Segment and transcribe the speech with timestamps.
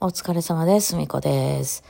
[0.00, 0.94] お疲れ様です。
[0.94, 1.82] みこです。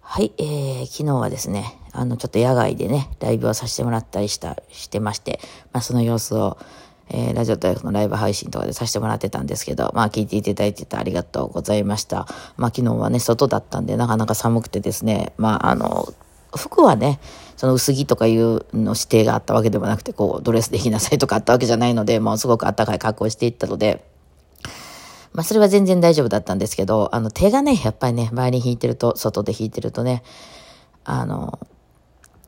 [0.00, 5.40] はい、えー、昨日はですね、あの、ちょっと野外でね、ライブをさせてもらったりした、してまして、
[5.70, 6.56] まあ、その様子を、
[7.10, 12.26] えー、ラジオ大学のライブ配信とかでさせてもらってたんですけど、まあ、聞いていただいててありがとうございました。
[12.56, 16.14] まあ、昨日はね、外だったんで、なかなか寒くてですね、まあ、あの、
[16.56, 17.20] 服はね、
[17.58, 24.08] その薄着とかいうの指定があったわけでもなくて、こう、ドレスで行きなさいとかあったわけじゃないので、もうすごく暖かい格好をしていったので、
[25.40, 30.22] まあ、それは全然大丈夫だったんですけど、あの、手がね、やっぱりね、前に引いてると、外で弾いてるとね、
[31.02, 31.58] あの、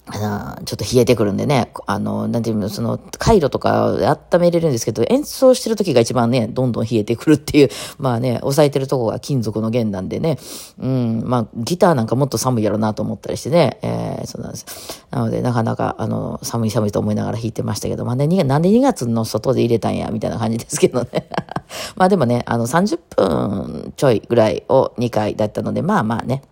[0.06, 10.38] あのちょっと冷えてくるんでね、あの、なんていうの、その、回路とか温めれるんですけど、演奏してる時が一番ね、どんどん冷えてくるっていう、 まあね、押さえてるとこが金属の弦なんでね、
[10.80, 14.66] うん、まあ、ギターなんかもっと寒いやろなと思ったりしてね、えー、そうなんです。
[15.12, 21.28] なので、なかなか、あの、寒い寒いと思いながら弾いてましたけど、まあね、なんで2月の外で入れたんや、みたいな感じですけどね。
[21.94, 26.42] まあでもね、あの、30分ちょいぐらいを2回だったので、まあまあね、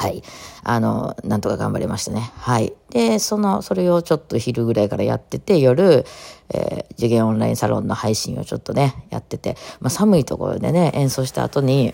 [0.00, 0.22] はい。
[0.64, 2.32] あの、なんとか頑張りましたね。
[2.38, 2.72] はい。
[2.88, 6.06] で、その、それをちょっと昼ぐらいからやってて、夜、
[6.54, 11.92] えー、次元オンラインサロンの配信をちょっとね、やってて、まあ寒いところでね、演奏した後に、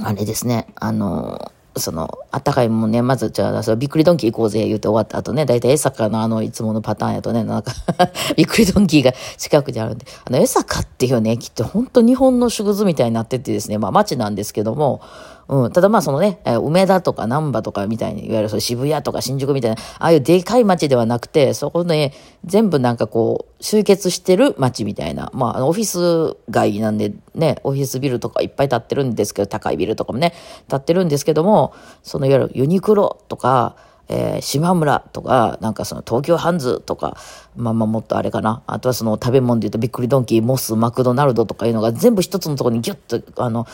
[0.00, 7.72] あれですね、あの、その、あったかいもんね、まず、じゃあ、そびっくりドンキー行こうぜ、言うて終わった後ね、だいたい江坂のあの、いつものパターンやとね、なんか
[8.36, 15.00] びっくりドンキーが近くにあるんで、あの、江坂っていうね、きっと本当日本の縮図みたいになっててですね、まあ街なんですけども、
[15.48, 22.12] うん、ただまあそのね、え、梅田とか難波とかみたいに、いわゆるそ渋谷とか新宿みたいな、ああいうでかい街ではなくて、そこね、
[22.44, 30.34] 全部なんかこう、集結してる街みたいな、まあオフィス街なんでね、オフィスビルとかいっぱい建ってるんですけど、高いビルとかもね、
[30.68, 33.76] 建ってるんですけども、そのいわゆるユニクロとか、
[34.08, 37.16] えー、島村とか、なんかその東京ハンズとか、
[37.56, 38.62] まあまあもっとあれかな。
[38.66, 43.66] あとはその食べ物で言うとびっくりドンキー、モス、マクドナルドとかいうのが全部一つのところにギュッと、あの、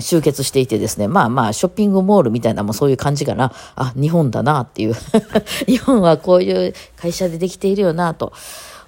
[0.00, 1.08] 集結していてですね。
[1.08, 3.52] まあまあショッピングモールみたいなもそういう感じかな。
[3.74, 4.94] あ、日本だなっていう。
[5.66, 8.32] 日本はこういう会社でできているよなと。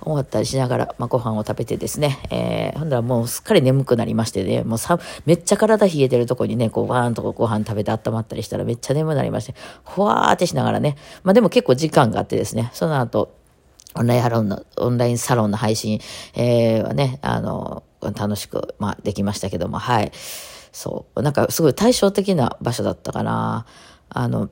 [0.04, 9.54] 思ったりしながら、まあ、ご飯を食べてですね、えー、ほんだらもうすっかり眠くなりましてね、もうさ、めっちゃ体冷えてるとこにね、こう、バーンとご飯食べて温まったりしたらめっちゃ眠くなりまして、
[9.84, 13.34] ふわーってしながらね、まあでも結構時間があってですね、その後、
[13.94, 16.00] オンラインサロンの、オンラインサロンの配信、
[16.34, 20.12] えー、はね、あの、楽しく、まあ、できましたけども、はい。
[20.72, 21.22] そう。
[21.22, 23.66] なんか、すごい対照的な場所だったかな。
[24.08, 24.48] あの、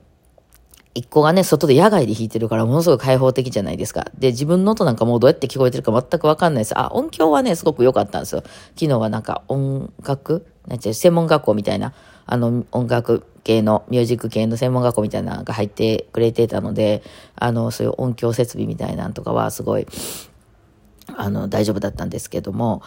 [0.93, 4.11] 一個がね、外で野外で弾いてるからものすごい開放的じゃないですか。
[4.17, 6.77] で、自分の音なんかもうどうやって聞こえてるか全くわかんないです。
[6.77, 8.43] あ、音響はね、すごく良かったんですよ。
[8.75, 10.45] 昨日はなんか音楽？
[10.67, 11.93] なんて専門学校みたいな、
[12.25, 17.03] あの、音楽系の、ミュージック系の専門学校みたいなのが入ってくれてたので、
[17.35, 19.87] あの、そういう音響設備みたいなんとかはすごい、
[21.15, 22.83] あの、大丈夫だったんですけども、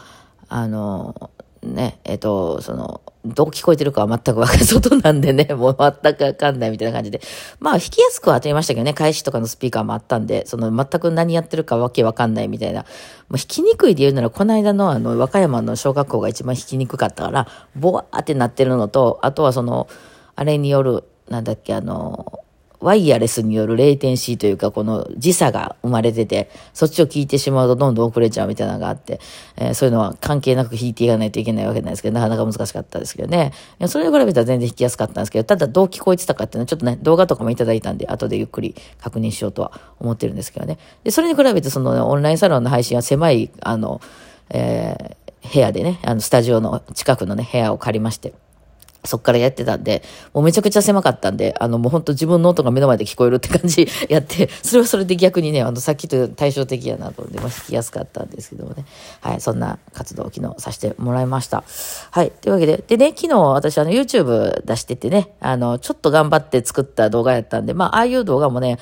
[0.49, 1.31] あの、
[1.73, 4.65] ね、えっと、その、どう聞こえてるかは全くわかんない。
[4.67, 7.21] 外なんでね、 もう全くわかんないみたいな感じで。
[7.59, 12.81] まあ、弾きやすくは当たりましたけどね、開始とかのスピーカーもあったんで、その全く何やってるかわけわかんないみたいな。
[12.81, 19.89] もう弾きにくいで言うなら、この間のあの、和歌山の小学校が一番弾きにくかったから、ボワーってなってるのと、あとはその、
[20.37, 22.44] あれによる、なんだっけ、あの、
[22.85, 29.21] ワイヤレスによるレイテンシーというか、この時差が生まれてて、そっちを聞いてしまうとどんどん遅れちゃうみたいなのがあって、
[29.57, 33.53] えー、そういうのは関係なく弾いていかないといけないわけなんですけど、なかなか難しかったですけどね。
[33.87, 40.79] それに比べたら全然弾きやすかったんですけど、ただどう聞こえてたかっていうのはちょっとね、動画とかもいただいたんで、後でゆっくり確認しようとは思ってるんですけどね。
[41.05, 44.03] で、それに比べてその、ね、オンラインサロンの配信は狭い、あの、
[44.51, 48.35] えー、部屋でね、あの、スタジオの近くのね、部屋を借りまして、
[49.05, 58.85] そっからやってたんで、もうめちゃくちゃ狭かったんで、あのもう本当自分の音が目の前で聞こえるって感じ やって、それはそれで逆にね、あのさっきと対照的やなと思って、まあ、弾きやすかったんですけどもね。
[59.21, 61.65] はい、そんな活動を昨日させてもらいました。
[62.11, 68.79] はい、というわけで、でね、昨日私あの YouTube 出しててね、あの、ちょっと頑張って作った動画やったんで、まあ、ああいう動画もね、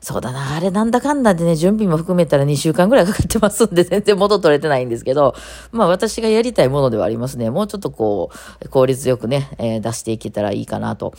[0.00, 0.56] そうだな。
[0.56, 5.34] あれなんだかんだでね、準備も含めたら2週間ぐらいかかってますんで、全然元取れてないんですけど、
[5.72, 7.50] まあ私がやりたいものではありますね。
[7.50, 8.30] もうちょっとこ
[8.64, 11.12] う、効率よくね、えー、出していけたらいいかなと。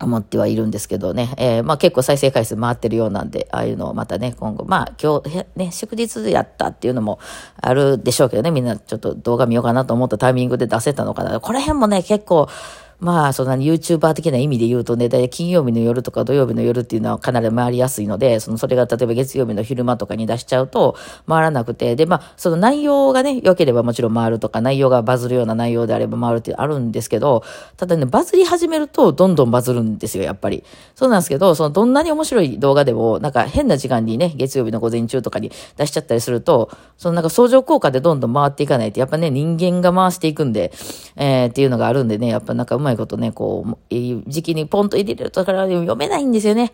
[0.00, 1.34] 思ってはいるんですけどね。
[1.38, 7.18] えー、まあ結構再生回数回ってるようなんで、ああいうのをまたね、今後、まあ今日、ね、祝日やったっていうのも
[7.60, 11.40] あるでしょうけどね、みんなちょっと動画見ようかなと思ったタイミングで出せたのかな。
[11.40, 12.48] この辺もね、結構、
[13.00, 20.96] まあ、そんな YouTuber 的な意味で言うとね、だいたい金曜日の夜とか土曜日の夜っていうのはかなり回りやすいので、その、それが例えば月曜日の昼間とかに出しちゃうと
[21.28, 27.44] 回らなくて、で、まあ、その内容がね、良ければもちろん回るとか、内容がバズるような内容であれば回るってあるんですけど、
[27.76, 30.64] ただね、バズり始めるとどんどんバズるんですよ、やっぱり。
[30.96, 40.72] そうなんですけど、その、どんなに面白い動画でも、なんか変な時間にね、月曜日の午前中とかに出しちゃったりすると、そのなんか相乗効果でどんどん回っていかないと、やっぱね、人間が回していくんで、
[41.14, 46.72] えー、っていうのがあるんでね、やっぱなんかうまいことね、こう、時期にポンと入れるとから読めないんですよね。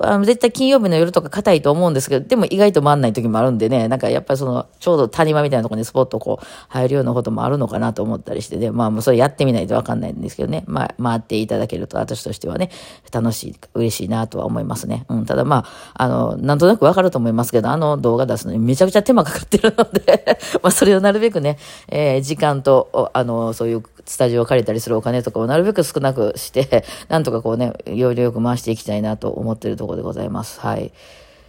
[0.00, 12.70] あの絶対金曜日の夜とか硬いと思うんですけど、でも意外と回んない時もあるんでね、なんかやっぱりその、ちょうど谷間みたいなところにスポットこう、入るようなこともあるのかなと思ったりしてね、まあもうそれやってみないとわかんないんですけどね、まあ回っていただけると私としてはね、
[13.12, 15.04] 楽しい、嬉しいなとは思いますね。
[15.08, 15.64] うん、ただま
[15.94, 21.58] あ、あの、なんとなくわかると思いますけど、あの動画出すのにめちゃくちゃ手間かかってるので まあそれをなるべくね、
[21.88, 30.60] えー、時間と、あの、そういうスタジオを借りたりするお金とかをなるべく少なくして、 なんとかこうね、要領よく回していきたいなと思ってるところでございます。
[30.60, 30.92] はい。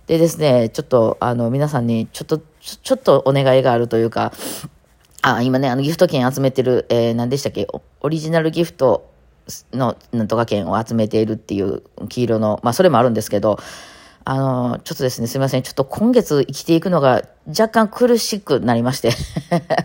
[0.07, 4.31] でですね、ちょっと、あの、皆さんに、ちょっと、ちょっとお願いがあるというか、
[5.21, 7.67] あ、今ね、あの、ギフト券集めてる、えー、何でしたっけ、
[8.01, 9.09] オリジナルギフト
[9.73, 13.59] の、なんとか券を集めているっていう黄色の、まあ、それもあるんですけど、
[14.29, 15.63] あの、ちょっとですね、すみません。
[15.63, 19.11] ちょっと今月生きていくのが若干苦しくなりまして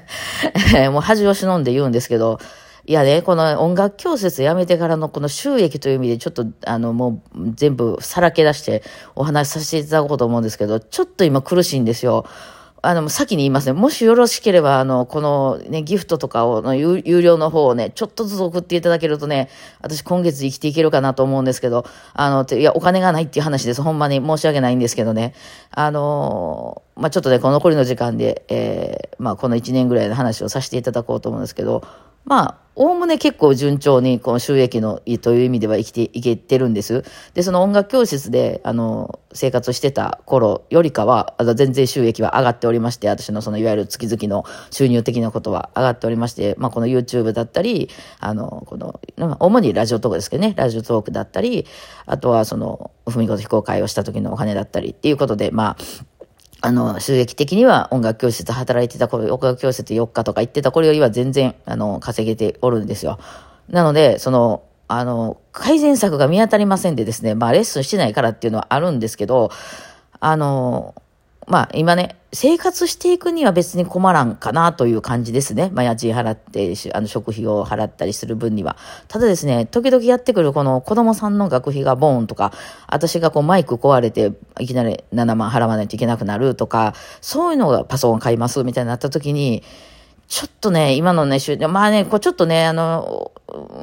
[0.90, 2.40] もう恥を忍んで言うんですけど、
[2.84, 8.82] いやね、この音楽教室やめてからのこの収益という意味でちょっとあのもう全部さらけ出して
[9.14, 12.26] お話しさせていただこうと思うんですけど、ちょっと今苦しいんですよ。
[12.84, 13.75] あの、先に言いますね。
[13.75, 19.49] もしよろしければ、あの、このね、ギフトとかを、の有料の方をね、ちょっとずつ送っていただけるとね、
[19.81, 23.82] 私今月生きていけるかなと思うんですけど、あの、いや、お金がないっていう話です。
[23.82, 25.32] ほんまに申し訳ないんですけどね。
[25.70, 31.85] あの、まあ、ちょっとね、この残りの時間で、えー、まあ、この1年ぐらいの話をさせていただこうと思うんですけど、
[32.24, 37.04] まあ、おおむね結構順調に、この収益のという意味では生きていけてるんです。
[37.34, 47.90] で、その音楽教室で、あの、生活してた頃よりかは、あの全然収益は上がっておりまして、私のそのいわゆる月々の収入的なことは上がっておりまして、まあこの YouTube だったり、
[48.20, 49.00] あの、この、
[49.38, 51.66] 主にラジオトークですけどね、ラジオトークだったり、
[52.06, 56.12] あとはその、ふみこと非公開をした時のお金だったりっていうことで、まあ、
[56.64, 63.19] あの、収益的には音楽教室働いてた頃、音楽教室4日とか行ってた頃よりは全然、あの、稼げておるんですよ。
[63.69, 69.50] なので、その、あの、改善策が見当たりませんでですね、まあ、レッスンしてないからっていうのはあるんですけど、
[70.20, 70.94] あの、
[71.46, 75.70] まあ今ね、生活していくには別に困らんかなという感じですね。
[75.72, 78.76] まあ家賃払って、あの食費を払ったりする分には。
[79.08, 82.52] ただですね、時々やってくるこの子供さんの学費がボーンとか、
[82.86, 89.62] 私がこうマイク壊れていきなり7万払わないといけなくなるとか、そういうのがパソコン買いますみたいになった時に、
[90.32, 93.32] ちょっとね、今のね、収入まあね、こうちょっとね、あの、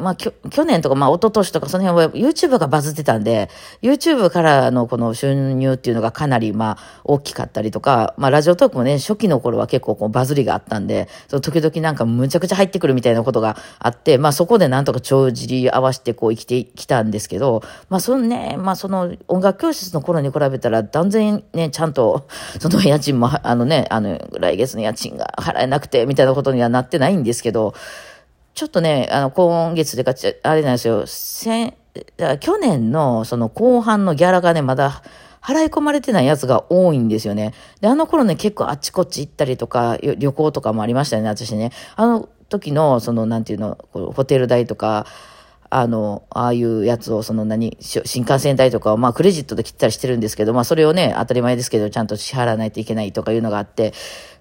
[0.02, 0.34] まあ、去
[0.66, 3.52] 年とか、まあ、一昨年とか、その辺は YouTube がバズってたんで、
[3.84, 22.28] YouTube からのこの収入っていうのがかなり、まあ、大きかったりとか、まあ、ラジオトークもね、初期の頃は結構こうバズりがあったんで、その時々なんかむちゃくちゃ入ってくるみたいなことがあって、まあ、そこでなんとか帳尻合わせてこう生きてきたんですけど、まあ、そのね、まあ、その音楽教室の頃に比べたら断然ね、ちゃんと、
[22.60, 27.74] その家賃も、あのね、あの、来月の家賃が払えなくて、みたいなことことにはなってないんですけど、
[28.54, 30.14] ちょっとね、あの、今月でか、
[30.44, 31.74] あれなんですよ、先、
[32.40, 35.02] 去年のその後半のギャラがね、まだ
[35.42, 37.54] 払い込まれてないやつが多いんですよね。
[37.82, 41.72] で、あの頃ね、結構あっちこっち行ったりとか、旅行とかもありましたよね、私ね。
[41.96, 45.06] あの時の、その、なんていうの、ホテル代とか、
[45.72, 53.94] あの、ああいうやつを、その何、新幹線代とかを、まあ、クレジットで切ったりしてるんですけど、まあ、それをね、当たり前ですけど、ちゃんと支払わないといけないとかいうのがあって、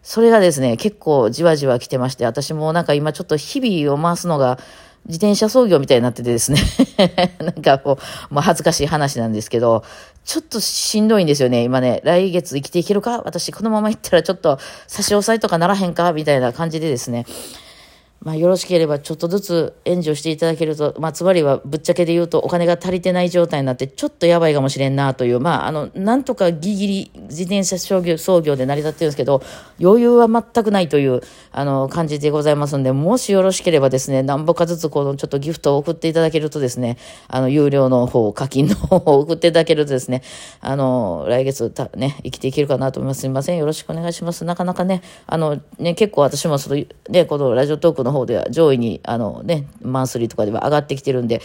[0.03, 4.59] それがですね、結構じわじわ来てまして、私もなんか今ちょっと日々を回すのが、
[5.07, 6.61] 自転車操業みたいになっててですね
[7.41, 7.99] なんかこ
[8.31, 9.85] う、まあ、恥ずかしい話なんですけど、
[10.25, 11.63] ちょっとしんどいんですよね。
[11.63, 13.23] 今ね、来月生きていけるか？
[13.25, 16.13] 私このまま行ったらちょっと差し押さえとかならへんか？
[16.13, 17.25] みたいな感じでですね。
[18.21, 29.43] まあ、よろしければちょっとずつ援助していただけると、まあ、つまりはぶっちゃけで言うとお金が足りてない状態になってちょっとやばいかもしれんなという、まあ、あの、なんとかギリギリ自転車商業、創業で成り立ってるんですけど、
[29.81, 31.21] 余裕は全くないという、
[31.53, 36.99] あの、感じでございますんで、もしよろしければですね、何ぼかずつこのちょっとギフトを送っていただけるとですね、
[37.29, 40.23] あの、有料の方、課金の方を送っていただけるとですね、
[40.61, 43.21] あの、来月た、ね、生きていけるかなと思います。
[43.21, 43.59] すみません。
[43.59, 44.45] よろしくお願いします。
[44.45, 51.41] なかなかね、あの、ね、結構私もその、ね、このラジオトークのの方では上位に、あのね、マンスリーとかでは上がってきてるんで、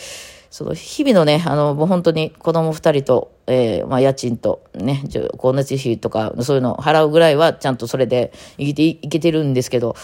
[0.50, 9.96] その日々のね、あの、もう本当に子供二人と、えー、まあ家賃とね、光熱費とか、そういうのを払うぐらいはちゃんとそれで生きていけてるんですけど、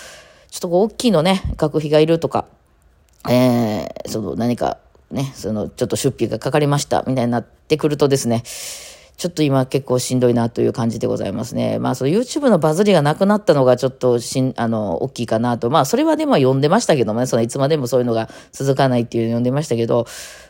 [0.50, 2.46] ちょっとこう大きいのね、学費がいるとか、
[3.30, 4.80] えー、その何か
[5.12, 8.44] ね、そのちょっと出費がかかりましたみたいになってくるとですね、
[9.20, 11.78] ちょっと今結構しんどいなという感じでございますね。
[11.78, 15.70] まあその YouTube のバズりがなくなったのがちょっとしん、あの、大きいかなと。
[15.70, 20.08] まあそれはでも読んでましたけどもね、そのいつまでもそういうのが続かないっていうの読んでましたけど、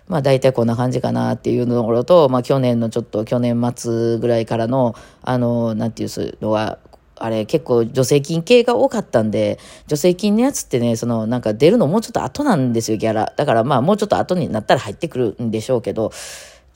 [0.07, 6.77] まあ大体こんな感じかなっていうところと、まあ去年のちょっと去年末ぐらいからの、あの、なんていうのは、
[7.15, 9.57] あれ結構助成金系が多かったんで、
[9.87, 13.33] 助成金のやつってね、そのなんか出るのもうちょっと後なんですよ、ギャラ。
[13.35, 16.11] だからまあもうちょっと後になったら入ってくるんでしょうけど、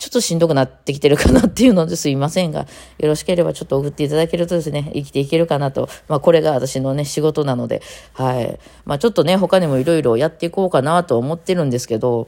[0.03, 2.67] ちょっとしんどくなってきてるかなっていうのですいませんが、
[2.97, 5.87] よろしければちょっと送っていただけるとですね、生きていけるかなと。
[6.09, 7.81] まあこれが私のね、仕事なので、
[8.11, 8.59] はい。
[8.83, 12.27] まあちょっとね、他にもいろいろやっていこうかなと思ってるんですけど、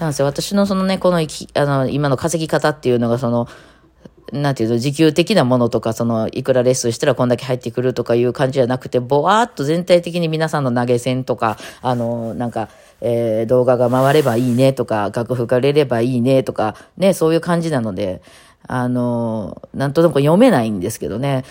[0.00, 3.48] なんですよ、私のそのね、この生き、あの、今の稼ぎ方っていうのがその、
[4.32, 18.22] なんていうの、時給的なものとか、その、いくらレッスンしたらこんだけ入ってくるとかいう感じじゃなくて、ぼわーっと全体的に皆さんの投げ銭とか、あの、なんか、えー、動画が回ればいいねとか、楽譜がれればいいねとか、ね、そういう感じなので、
[18.66, 21.44] あの、なんとなく読めないんですけどね。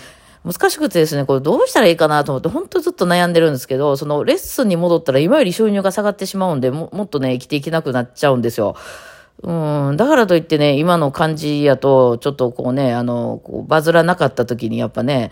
[0.44, 8.76] 難しくてですね、これどうしたらいいかなと思って、本当ずっと悩んでるんですけど、そのレッスンに戻ったら今より収入が下がってしまうんで、ももっとね、生きていけなくなっちゃうんですよ。
[9.42, 15.30] うん、だからといってね、今の感じやと、ちょっとこうね、あの、こうバズらなかった時にやっぱね、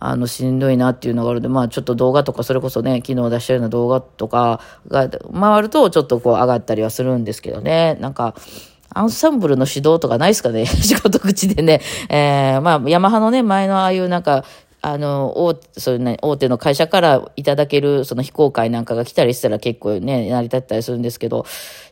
[0.00, 8.34] あの、しんどいなっていうのがあるので、まあちょっと動画とか、それこそね、昨日出したような動画とかが回ると、ちょっとこう上がったりはするんですけどね、なんか、
[8.92, 10.66] アンサンブルの指導とかないですかね？
[10.66, 11.80] 仕事口でね。
[12.08, 14.44] えー、まあ、ヤマハのね、前のああいうなんか、
[14.82, 21.44] あの、大それ、ね、大手の会社からいただける、その非公開なんかが来たりしたら結構ね、成り立ったりするんですけど、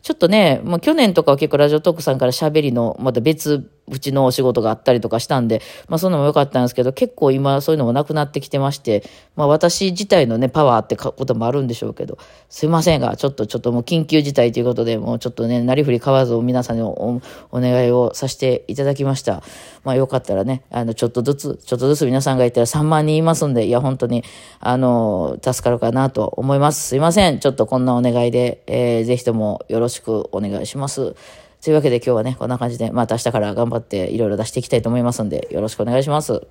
[0.03, 9.03] ちょっとね、もう去年とかは結構ラジオトークさんから喋りの、また別うちのお仕事があったりとかしたんで、まあそういうのも良かったんですけど、結構今そういうのもなくなってきてまして、
[9.37, 12.19] まあ私自体のね、パワーってこともあるんでしょうけど、
[12.49, 19.43] すいませんが、ちょっとちょっともう緊急事態ということで、もうちょっとね、なりふり買わずを皆さんにおお願いをさせていただきました。
[19.85, 24.25] まあよかったらね、あの、ちょっとずつ、ちょっとずつ皆さんがいたら3万人いますんで、いや、本当に、
[24.61, 26.89] あの、助かるかなと思います。
[26.89, 27.39] すいません。
[27.39, 31.15] ちょっとこんなお願いで、えー、ぜひともよろしくお願いします。
[31.63, 36.47] というわけで今日はね、こんな感じで、また明日から頑張っていろいろ出していきたいと思いますんで、よろしくお願いします。